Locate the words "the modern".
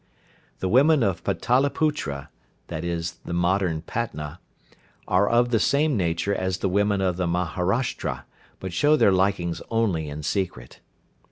3.25-3.83